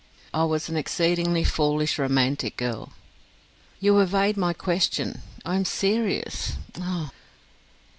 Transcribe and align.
"I 0.33 0.45
was 0.45 0.67
an 0.67 0.75
exceedingly 0.77 1.43
foolish, 1.43 1.99
romantic 1.99 2.57
girl." 2.57 2.91
"You 3.79 3.99
evade 3.99 4.35
my 4.35 4.51
question: 4.51 5.21
I 5.45 5.53
am 5.55 5.63
serious. 5.63 6.53
Oh!" 6.79 7.11